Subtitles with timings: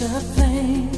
[0.00, 0.90] the flame.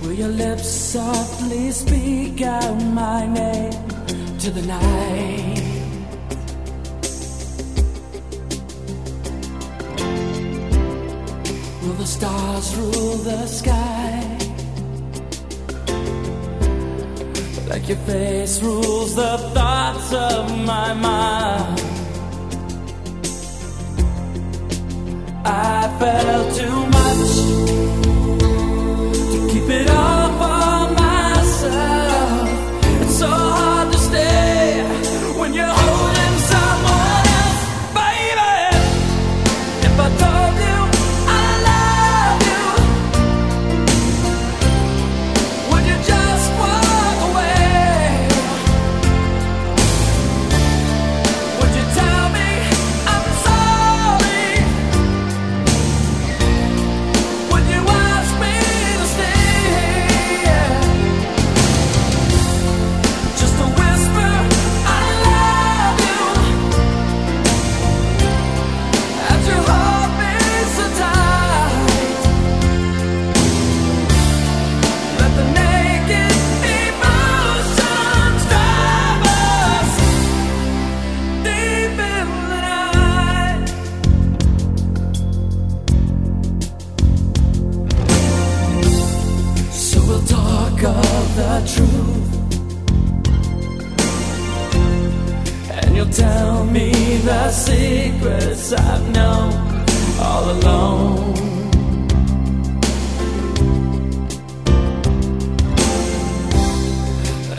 [0.00, 3.72] Will your lips softly speak out my name
[4.38, 5.60] to the night?
[11.82, 14.38] Will the stars rule the sky?
[17.68, 21.89] Like your face rules the thoughts of my mind.
[26.00, 26.79] bell to
[98.72, 99.52] I've known
[100.20, 101.34] all alone.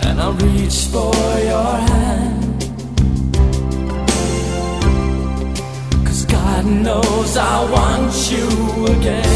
[0.04, 1.13] And I'll reach for
[1.52, 2.62] your hand.
[6.06, 9.31] Cause God knows I want you again.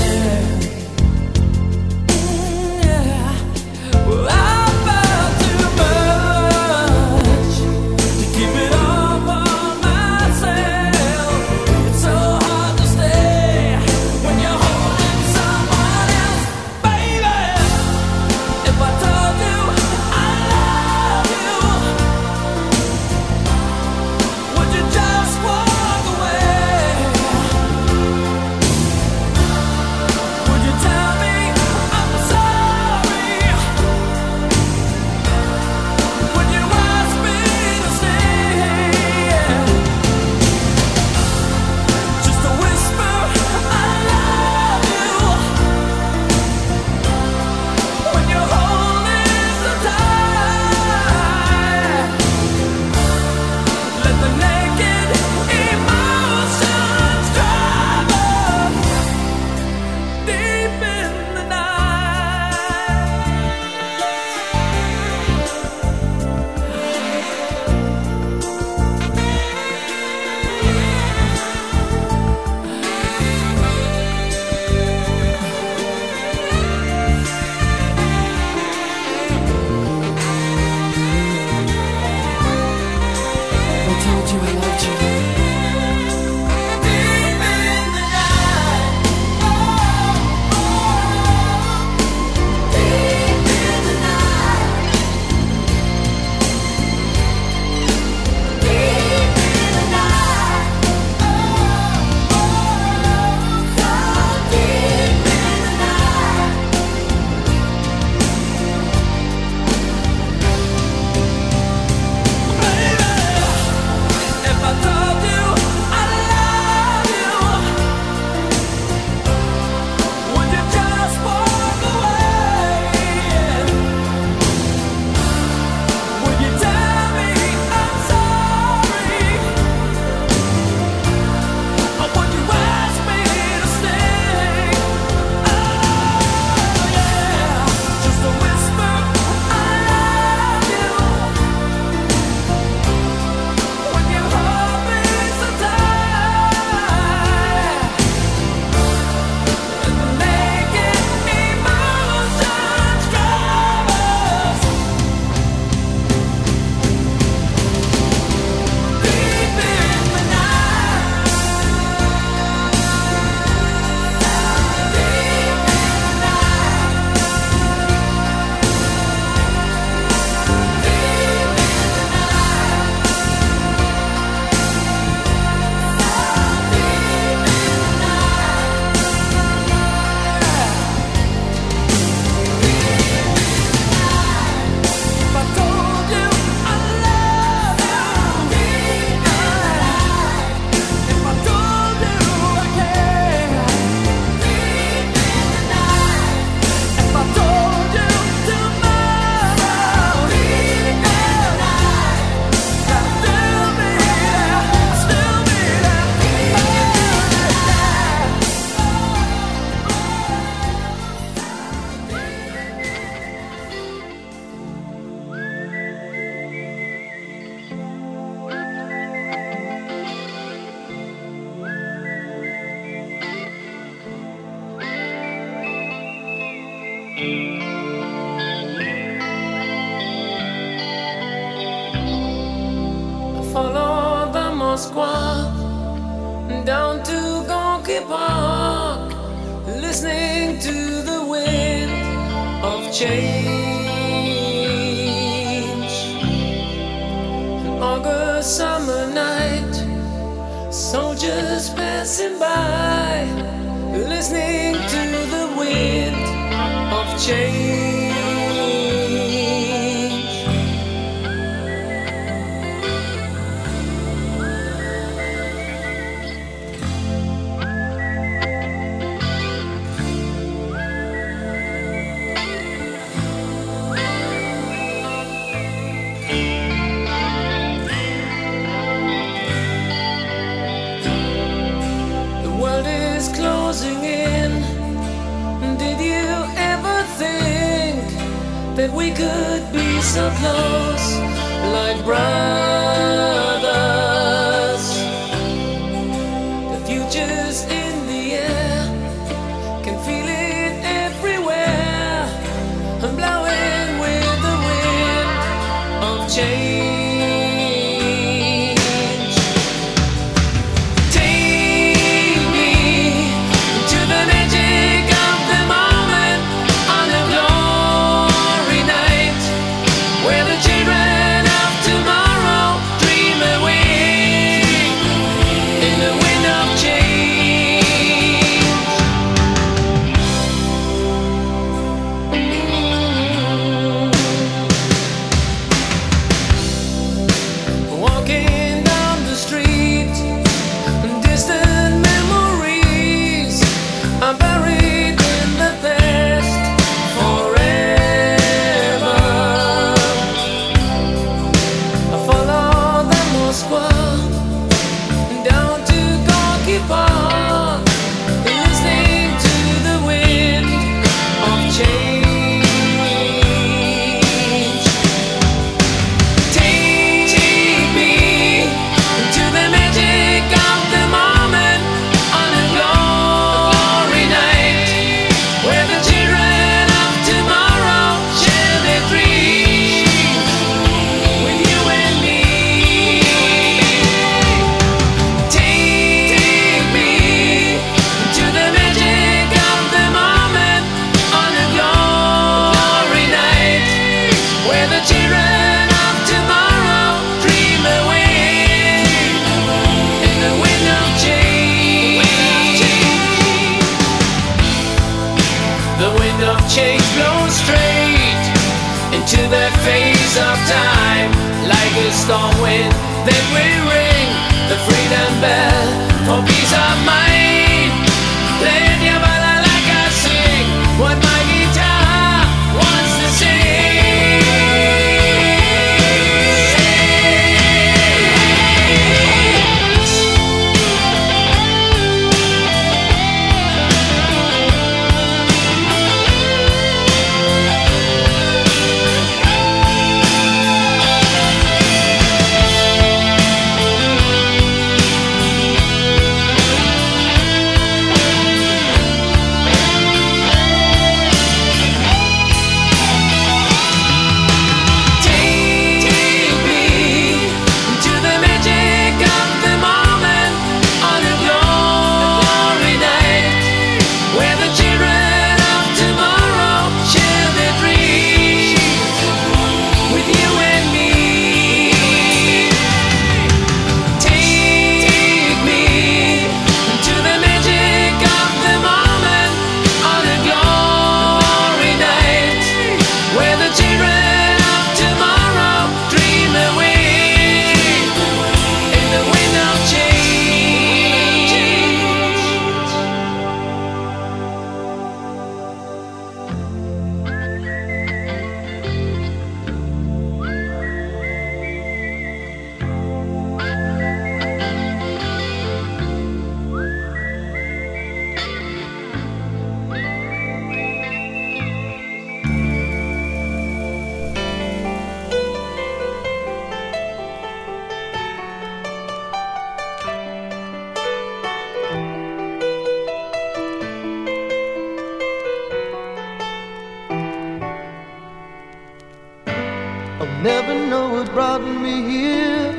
[530.45, 532.71] Never know what brought me here.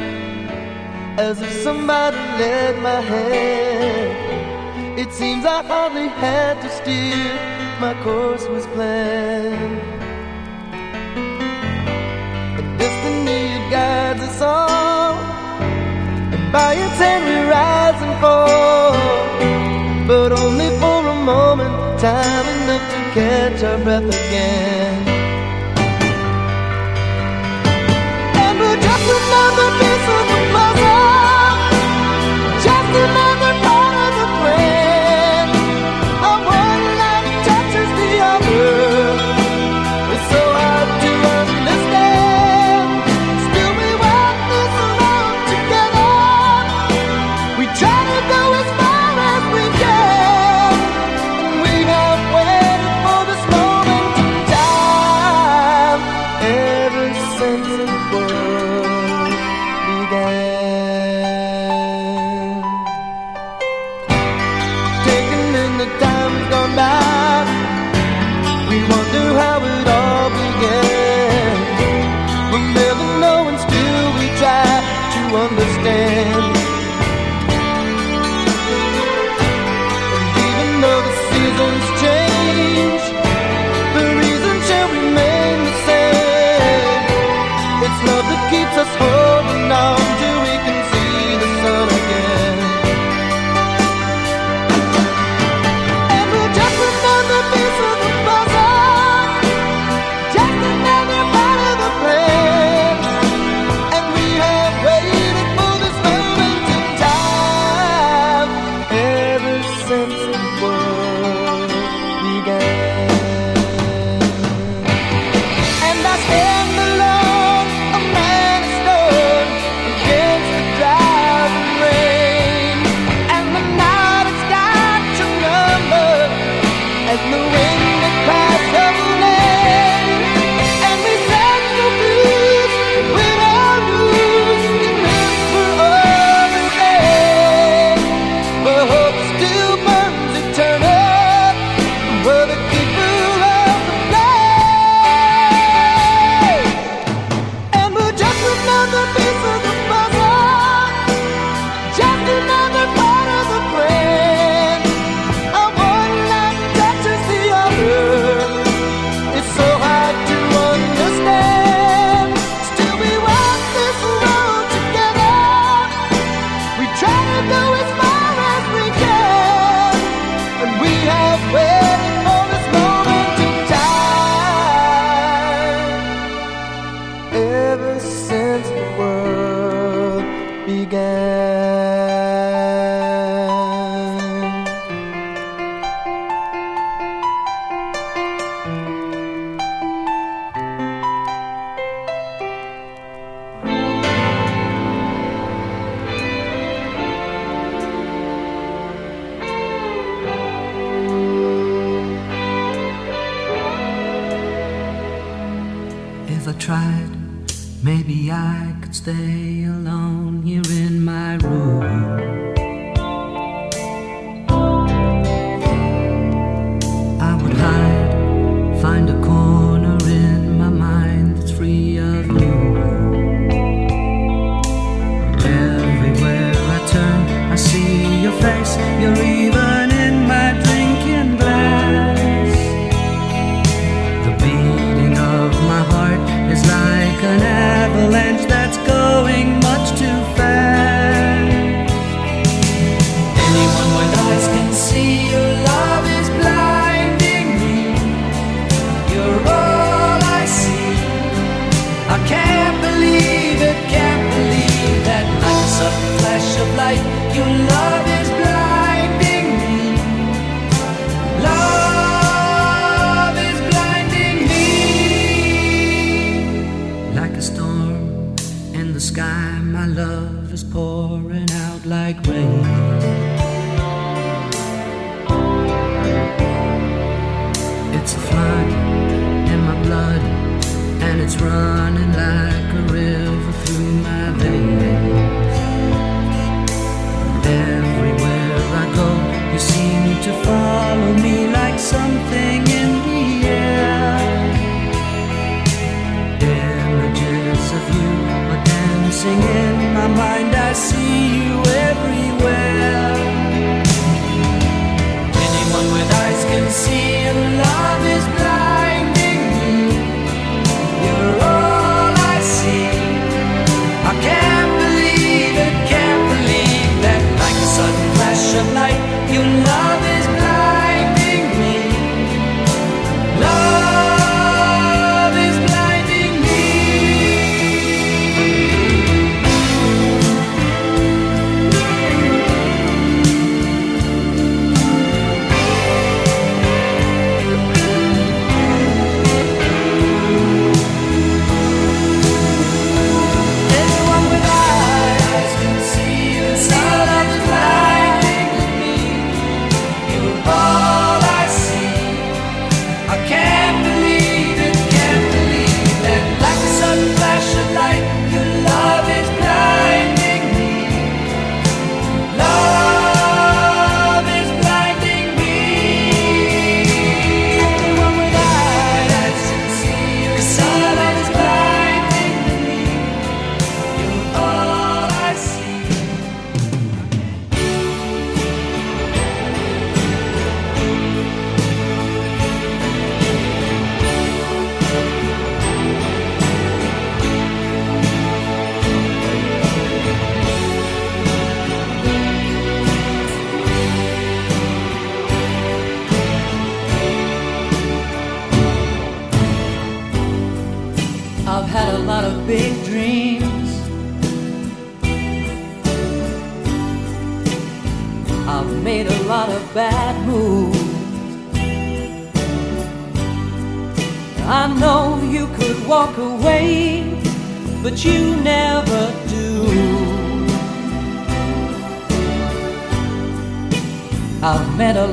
[1.19, 4.97] As if somebody led my hand.
[4.97, 7.35] It seems I hardly had to steer.
[7.81, 9.81] My course was planned.
[12.59, 15.15] And destiny it guides us all.
[16.35, 18.95] And by its hand we rise and fall.
[20.07, 25.06] But only for a moment, time enough to catch our breath again.
[30.79, 31.06] Oh.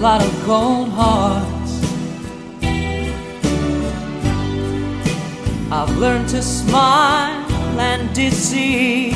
[0.03, 1.81] lot of cold hearts.
[5.71, 9.15] I've learned to smile and deceive.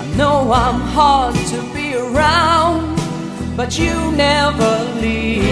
[0.00, 2.96] I know I'm hard to be around,
[3.58, 5.44] but you never leave.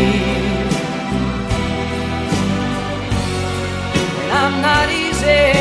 [4.22, 5.52] And I'm not easy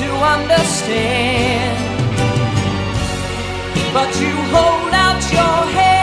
[0.00, 1.76] to understand,
[3.92, 5.95] but you hold out your hand.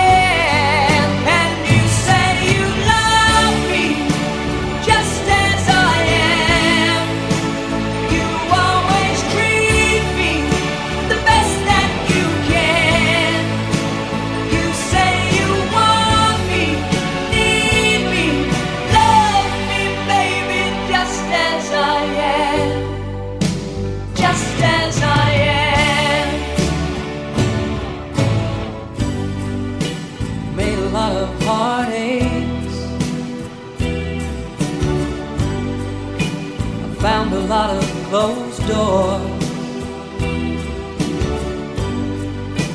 [38.67, 39.19] door.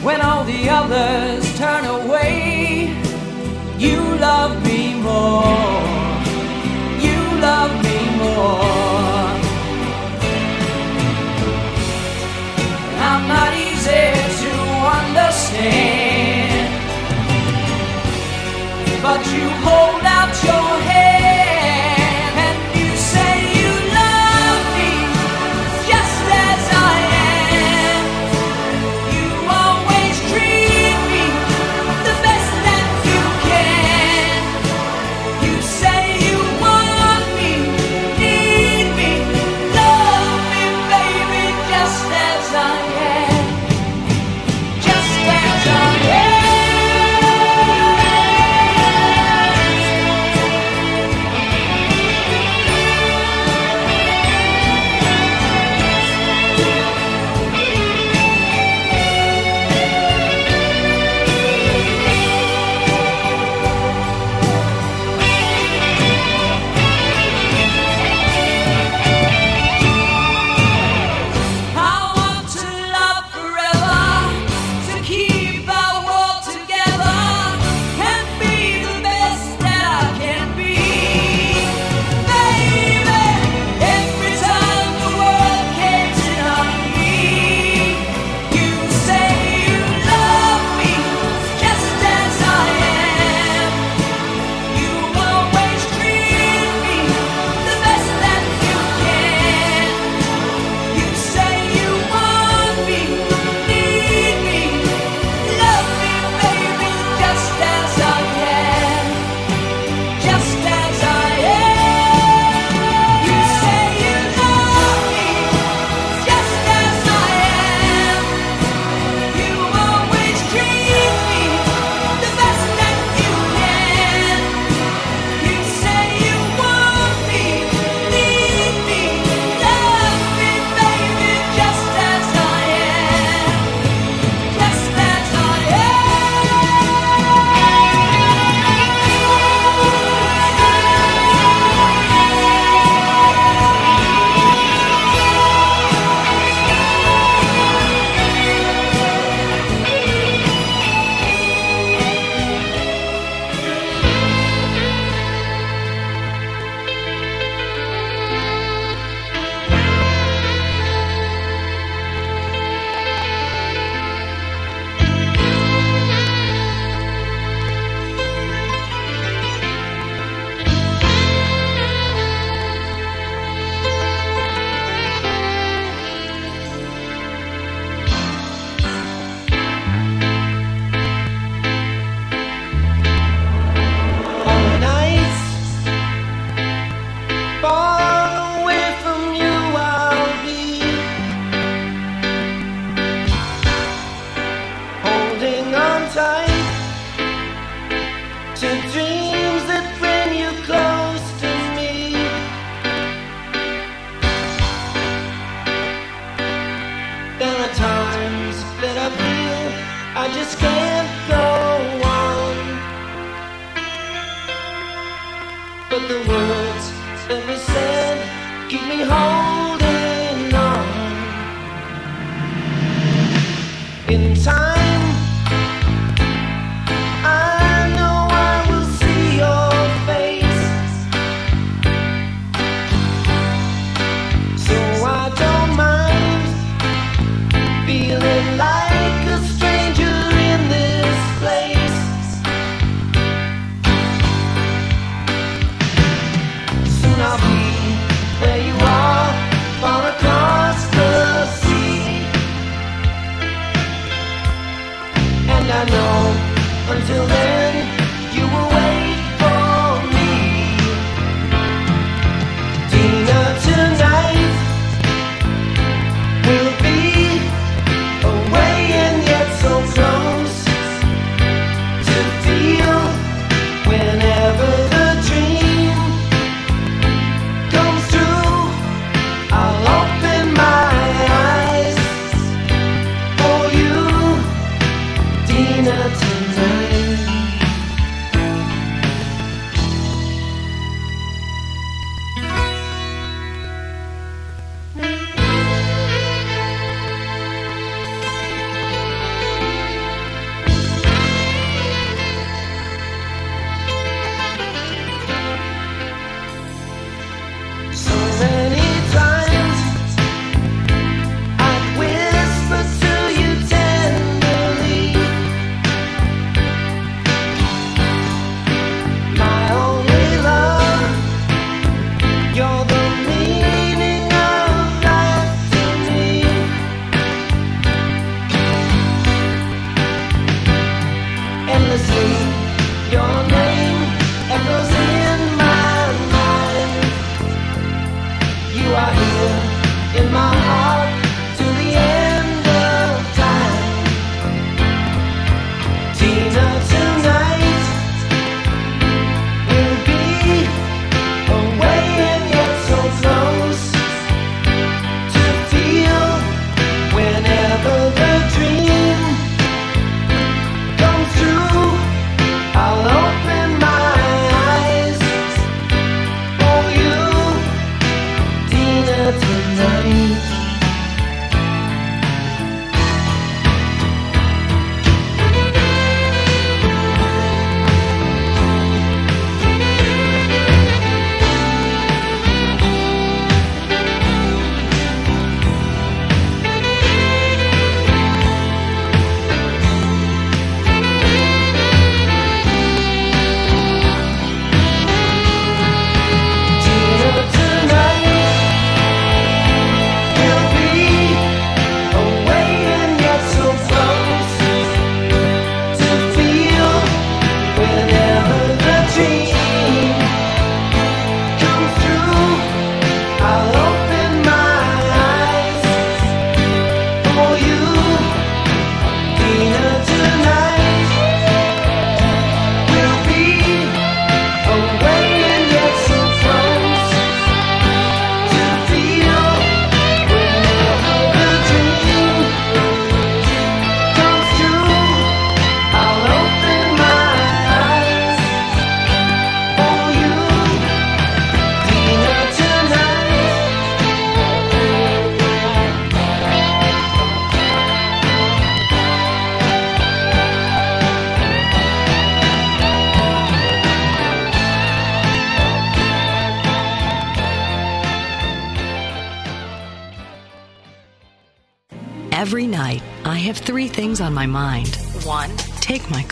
[0.02, 2.58] When all the others turn away
[3.78, 5.77] you love me more.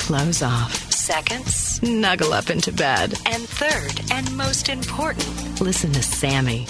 [0.07, 0.73] close off.
[0.93, 3.15] Second, snuggle up into bed.
[3.27, 6.69] And third, and most important, listen to Sammy.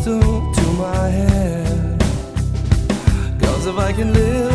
[0.00, 2.00] Pistol to my head.
[3.40, 4.49] Cause if I can live,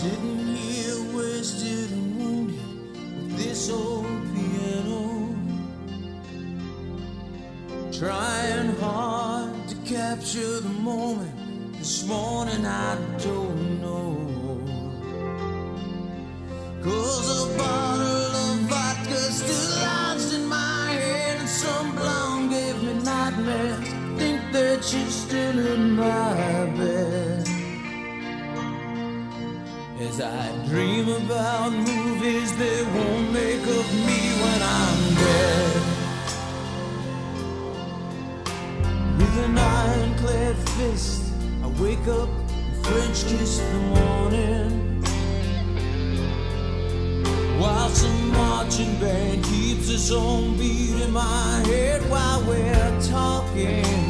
[0.00, 2.56] Sitting here wasted and wounded
[3.16, 5.36] with this old piano.
[7.92, 14.16] Trying hard to capture the moment this morning I don't know.
[16.82, 17.58] Cause a
[31.30, 35.82] about movies they won't make of me when I'm dead.
[39.18, 45.02] With an ironclad fist, I wake up and French kiss the morning.
[47.60, 54.09] While some marching band keeps its own beat in my head while we're talking.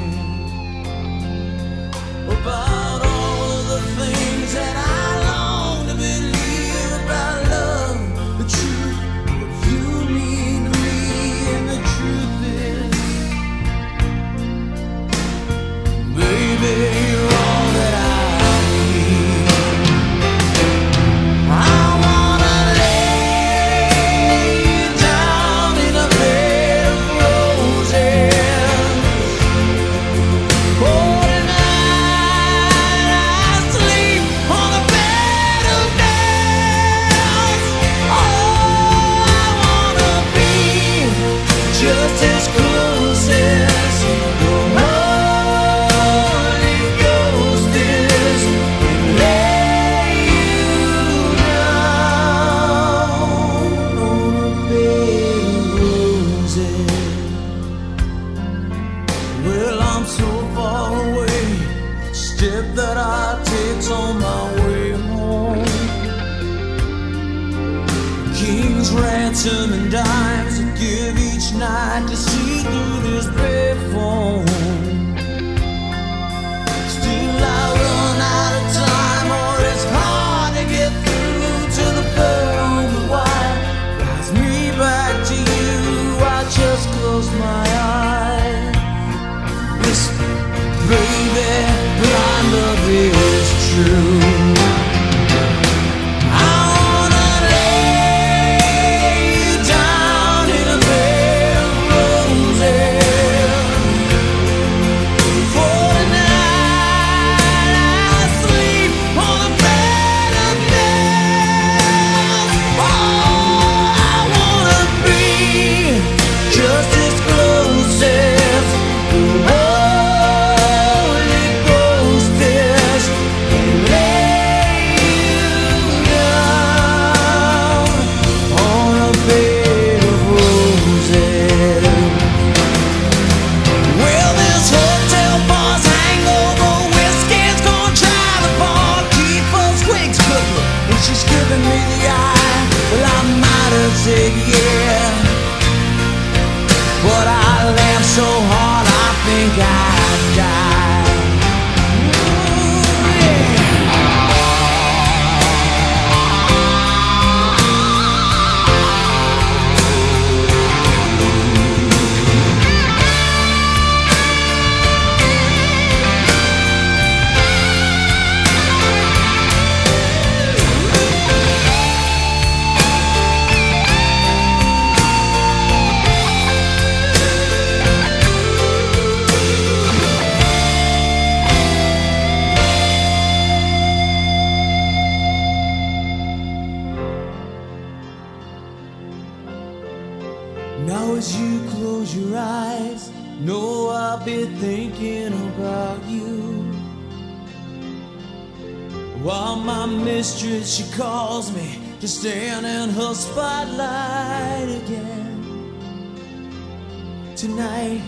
[207.40, 208.02] Tonight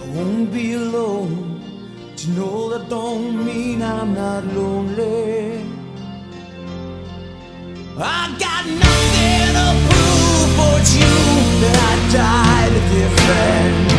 [0.00, 1.60] I won't be alone.
[2.18, 5.64] To know that don't mean I'm not lonely.
[7.98, 11.14] I got nothing to prove but you
[11.62, 13.95] that I died a different.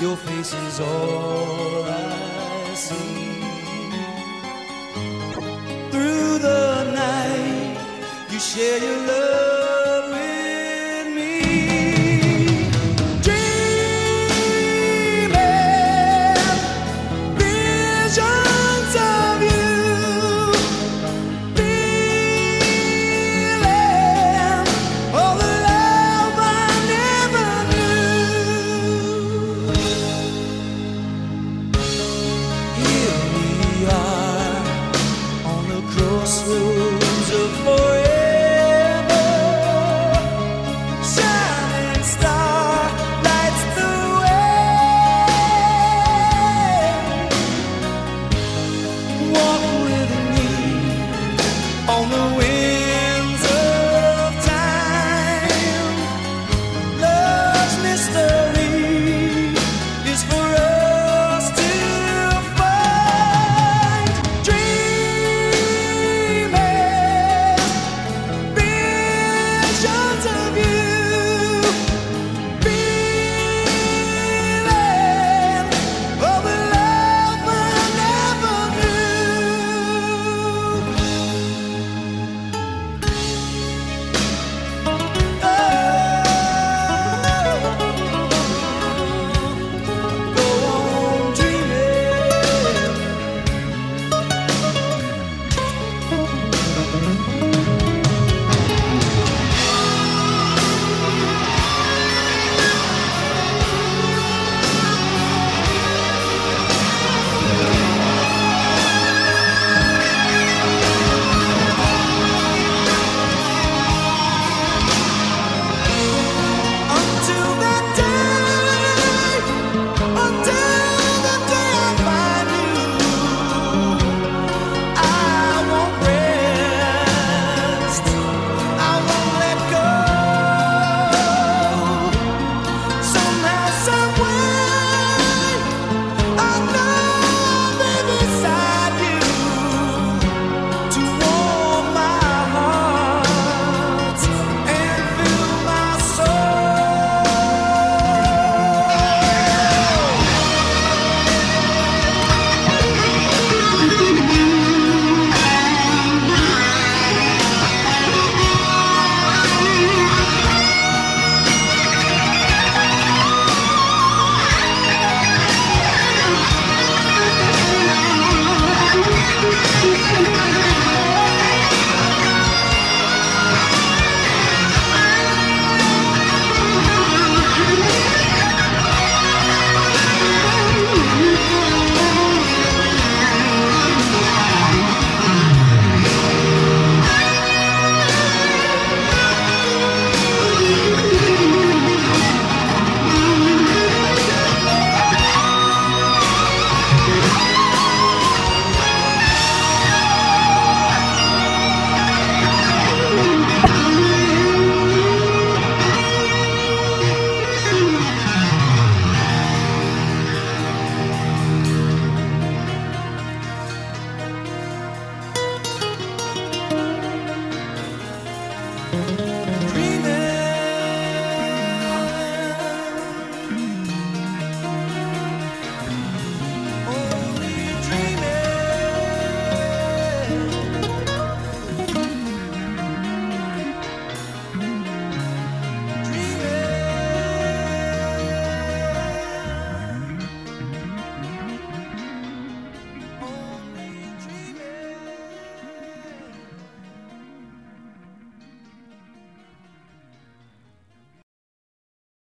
[0.00, 3.42] Your face is all I see.
[5.90, 7.76] Through the night,
[8.30, 9.49] you share your love.